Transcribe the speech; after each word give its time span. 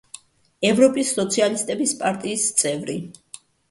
ევროპის 0.69 1.13
სოციალისტების 1.19 1.97
პარტიის 2.03 2.51
წევრი. 2.65 3.03